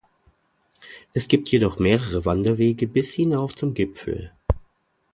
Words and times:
Es 1.13 1.27
gibt 1.27 1.49
jedoch 1.49 1.77
mehrere 1.77 2.25
Wanderwege 2.25 2.87
bis 2.87 3.13
hinauf 3.13 3.53
zum 3.55 3.75
Gipfel. 3.75 4.31